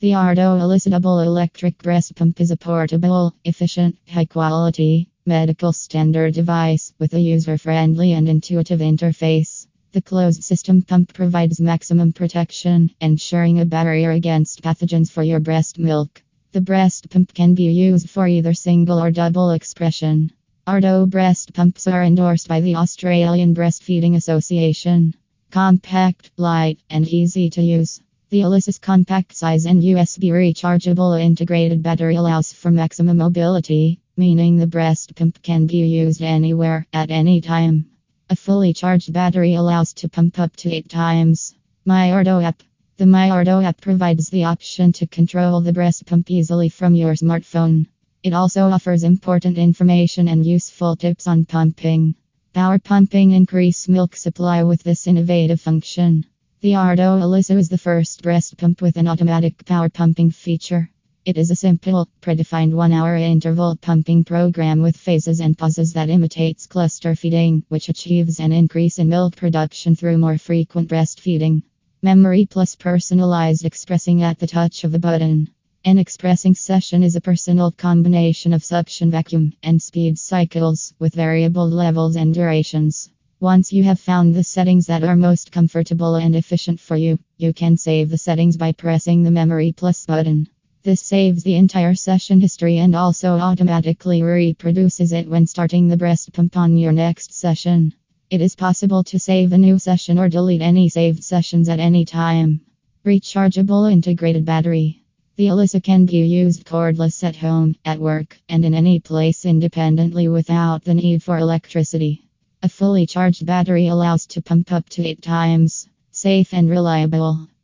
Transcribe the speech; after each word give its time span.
The 0.00 0.14
Ardo 0.14 0.56
Alyssa 0.56 0.92
Double 0.92 1.20
Electric 1.20 1.76
Breast 1.76 2.16
Pump 2.16 2.40
is 2.40 2.50
a 2.50 2.56
portable, 2.56 3.34
efficient, 3.44 3.98
high 4.08 4.24
quality, 4.24 5.10
medical 5.26 5.74
standard 5.74 6.32
device 6.32 6.94
with 6.98 7.12
a 7.12 7.20
user 7.20 7.58
friendly 7.58 8.14
and 8.14 8.26
intuitive 8.26 8.80
interface. 8.80 9.66
The 9.92 10.00
closed 10.00 10.42
system 10.42 10.80
pump 10.80 11.12
provides 11.12 11.60
maximum 11.60 12.14
protection, 12.14 12.92
ensuring 13.02 13.60
a 13.60 13.66
barrier 13.66 14.12
against 14.12 14.62
pathogens 14.62 15.10
for 15.10 15.22
your 15.22 15.38
breast 15.38 15.78
milk. 15.78 16.22
The 16.52 16.62
breast 16.62 17.10
pump 17.10 17.34
can 17.34 17.54
be 17.54 17.64
used 17.64 18.08
for 18.08 18.26
either 18.26 18.54
single 18.54 19.02
or 19.02 19.10
double 19.10 19.50
expression. 19.50 20.32
Ardo 20.66 21.04
breast 21.04 21.52
pumps 21.52 21.86
are 21.86 22.02
endorsed 22.02 22.48
by 22.48 22.62
the 22.62 22.76
Australian 22.76 23.54
Breastfeeding 23.54 24.16
Association. 24.16 25.14
Compact, 25.50 26.30
light, 26.38 26.78
and 26.88 27.06
easy 27.06 27.50
to 27.50 27.60
use. 27.60 28.00
The 28.30 28.42
Alyssa's 28.42 28.78
compact 28.78 29.34
size 29.34 29.66
and 29.66 29.82
USB 29.82 30.30
rechargeable 30.30 31.20
integrated 31.20 31.82
battery 31.82 32.14
allows 32.14 32.52
for 32.52 32.70
maximum 32.70 33.16
mobility, 33.16 33.98
meaning 34.16 34.56
the 34.56 34.68
breast 34.68 35.16
pump 35.16 35.42
can 35.42 35.66
be 35.66 35.78
used 35.78 36.22
anywhere 36.22 36.86
at 36.92 37.10
any 37.10 37.40
time. 37.40 37.86
A 38.28 38.36
fully 38.36 38.72
charged 38.72 39.12
battery 39.12 39.54
allows 39.54 39.92
to 39.94 40.08
pump 40.08 40.38
up 40.38 40.54
to 40.58 40.72
8 40.72 40.88
times. 40.88 41.56
MyArdo 41.84 42.44
app. 42.44 42.62
The 42.98 43.04
MyArdo 43.04 43.64
app 43.64 43.80
provides 43.80 44.30
the 44.30 44.44
option 44.44 44.92
to 44.92 45.08
control 45.08 45.60
the 45.60 45.72
breast 45.72 46.06
pump 46.06 46.30
easily 46.30 46.68
from 46.68 46.94
your 46.94 47.14
smartphone. 47.14 47.88
It 48.22 48.32
also 48.32 48.70
offers 48.70 49.02
important 49.02 49.58
information 49.58 50.28
and 50.28 50.46
useful 50.46 50.94
tips 50.94 51.26
on 51.26 51.46
pumping. 51.46 52.14
Power 52.54 52.78
pumping 52.78 53.32
increase 53.32 53.88
milk 53.88 54.14
supply 54.14 54.62
with 54.62 54.84
this 54.84 55.08
innovative 55.08 55.60
function. 55.60 56.26
The 56.62 56.74
Ardo 56.74 57.18
Alyssa 57.18 57.56
is 57.56 57.70
the 57.70 57.78
first 57.78 58.22
breast 58.22 58.58
pump 58.58 58.82
with 58.82 58.98
an 58.98 59.08
automatic 59.08 59.64
power 59.64 59.88
pumping 59.88 60.30
feature. 60.30 60.90
It 61.24 61.38
is 61.38 61.50
a 61.50 61.56
simple, 61.56 62.06
predefined 62.20 62.74
one 62.74 62.92
hour 62.92 63.16
interval 63.16 63.76
pumping 63.76 64.24
program 64.24 64.82
with 64.82 64.94
phases 64.94 65.40
and 65.40 65.56
pauses 65.56 65.94
that 65.94 66.10
imitates 66.10 66.66
cluster 66.66 67.14
feeding, 67.14 67.64
which 67.70 67.88
achieves 67.88 68.40
an 68.40 68.52
increase 68.52 68.98
in 68.98 69.08
milk 69.08 69.36
production 69.36 69.96
through 69.96 70.18
more 70.18 70.36
frequent 70.36 70.90
breastfeeding. 70.90 71.62
Memory 72.02 72.44
plus 72.44 72.76
personalized 72.76 73.64
expressing 73.64 74.22
at 74.22 74.38
the 74.38 74.46
touch 74.46 74.84
of 74.84 74.92
a 74.92 74.98
button. 74.98 75.48
An 75.86 75.96
expressing 75.96 76.54
session 76.54 77.02
is 77.02 77.16
a 77.16 77.22
personal 77.22 77.70
combination 77.70 78.52
of 78.52 78.62
suction 78.62 79.10
vacuum 79.10 79.54
and 79.62 79.80
speed 79.80 80.18
cycles 80.18 80.92
with 80.98 81.14
variable 81.14 81.70
levels 81.70 82.16
and 82.16 82.34
durations. 82.34 83.08
Once 83.42 83.72
you 83.72 83.82
have 83.82 83.98
found 83.98 84.34
the 84.34 84.44
settings 84.44 84.84
that 84.84 85.02
are 85.02 85.16
most 85.16 85.50
comfortable 85.50 86.16
and 86.16 86.36
efficient 86.36 86.78
for 86.78 86.94
you, 86.94 87.18
you 87.38 87.54
can 87.54 87.74
save 87.74 88.10
the 88.10 88.18
settings 88.18 88.58
by 88.58 88.70
pressing 88.70 89.22
the 89.22 89.30
Memory 89.30 89.72
Plus 89.72 90.04
button. 90.04 90.46
This 90.82 91.00
saves 91.00 91.42
the 91.42 91.54
entire 91.54 91.94
session 91.94 92.38
history 92.38 92.76
and 92.76 92.94
also 92.94 93.38
automatically 93.38 94.22
reproduces 94.22 95.12
it 95.12 95.26
when 95.26 95.46
starting 95.46 95.88
the 95.88 95.96
breast 95.96 96.34
pump 96.34 96.54
on 96.58 96.76
your 96.76 96.92
next 96.92 97.32
session. 97.32 97.94
It 98.28 98.42
is 98.42 98.54
possible 98.54 99.02
to 99.04 99.18
save 99.18 99.54
a 99.54 99.58
new 99.58 99.78
session 99.78 100.18
or 100.18 100.28
delete 100.28 100.60
any 100.60 100.90
saved 100.90 101.24
sessions 101.24 101.70
at 101.70 101.80
any 101.80 102.04
time. 102.04 102.60
Rechargeable 103.06 103.90
integrated 103.90 104.44
battery. 104.44 105.02
The 105.36 105.46
Alyssa 105.46 105.82
can 105.82 106.04
be 106.04 106.18
used 106.18 106.66
cordless 106.66 107.24
at 107.24 107.36
home, 107.36 107.74
at 107.86 107.98
work, 107.98 108.38
and 108.50 108.66
in 108.66 108.74
any 108.74 109.00
place 109.00 109.46
independently 109.46 110.28
without 110.28 110.84
the 110.84 110.92
need 110.92 111.22
for 111.22 111.38
electricity. 111.38 112.26
A 112.62 112.68
fully 112.68 113.06
charged 113.06 113.46
battery 113.46 113.86
allows 113.86 114.26
to 114.26 114.42
pump 114.42 114.70
up 114.70 114.86
to 114.90 115.06
8 115.06 115.22
times. 115.22 115.88
Safe 116.10 116.52
and 116.52 116.68
reliable. 116.68 117.48